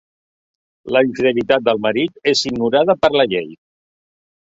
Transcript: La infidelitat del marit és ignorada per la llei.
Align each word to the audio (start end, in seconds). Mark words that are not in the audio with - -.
La 0.95 1.01
infidelitat 1.07 1.65
del 1.67 1.81
marit 1.83 2.17
és 2.31 2.41
ignorada 2.53 2.97
per 3.05 3.13
la 3.21 3.27
llei. 3.35 3.53